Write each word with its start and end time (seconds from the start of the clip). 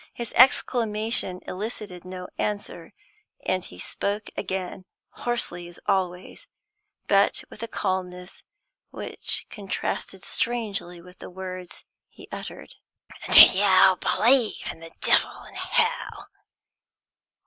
His 0.15 0.33
exclamation 0.35 1.41
elicited 1.47 2.03
no 2.05 2.27
answer, 2.39 2.91
and 3.45 3.63
he 3.63 3.77
spoke 3.77 4.31
again, 4.35 4.85
hoarsely 5.11 5.67
as 5.67 5.77
always, 5.85 6.47
but 7.07 7.43
with 7.51 7.61
a 7.61 7.67
calmness 7.67 8.41
which 8.89 9.45
contrasted 9.51 10.23
strangely 10.25 11.01
with 11.03 11.19
the 11.19 11.29
words 11.29 11.85
he 12.09 12.27
uttered. 12.31 12.73
"Do 13.31 13.41
you 13.45 13.95
believe 13.99 14.71
in 14.71 14.79
the 14.79 14.91
devil 15.01 15.41
and 15.43 15.55
hell?" 15.55 16.29